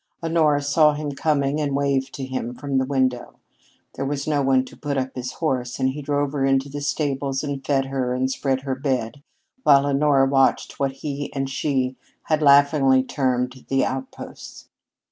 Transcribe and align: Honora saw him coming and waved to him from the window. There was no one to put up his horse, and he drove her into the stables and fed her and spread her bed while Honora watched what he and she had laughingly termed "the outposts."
Honora 0.23 0.63
saw 0.63 0.95
him 0.95 1.11
coming 1.11 1.61
and 1.61 1.75
waved 1.75 2.11
to 2.15 2.25
him 2.25 2.55
from 2.55 2.79
the 2.79 2.87
window. 2.87 3.35
There 3.93 4.03
was 4.03 4.25
no 4.25 4.41
one 4.41 4.65
to 4.65 4.75
put 4.75 4.97
up 4.97 5.13
his 5.15 5.33
horse, 5.33 5.77
and 5.77 5.89
he 5.91 6.01
drove 6.01 6.31
her 6.31 6.43
into 6.43 6.69
the 6.69 6.81
stables 6.81 7.43
and 7.43 7.63
fed 7.63 7.85
her 7.85 8.15
and 8.15 8.31
spread 8.31 8.61
her 8.61 8.73
bed 8.73 9.21
while 9.61 9.85
Honora 9.85 10.25
watched 10.25 10.79
what 10.79 10.91
he 10.93 11.31
and 11.35 11.47
she 11.47 11.97
had 12.23 12.41
laughingly 12.41 13.03
termed 13.03 13.65
"the 13.69 13.85
outposts." 13.85 14.69